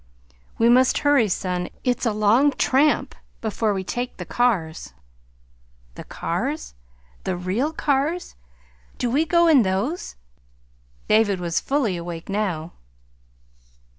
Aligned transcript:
"We 0.57 0.67
must 0.67 0.97
hurry, 0.97 1.27
son. 1.27 1.69
It's 1.83 2.07
a 2.07 2.11
long 2.11 2.53
tramp 2.53 3.13
before 3.39 3.71
we 3.71 3.83
take 3.83 4.17
the 4.17 4.25
cars." 4.25 4.93
"The 5.93 6.03
cars 6.05 6.73
the 7.23 7.37
real 7.37 7.71
cars? 7.71 8.33
Do 8.97 9.11
we 9.11 9.25
go 9.25 9.47
in 9.47 9.61
those?" 9.61 10.15
David 11.07 11.39
was 11.39 11.59
fully 11.59 11.97
awake 11.97 12.29
now. 12.29 12.71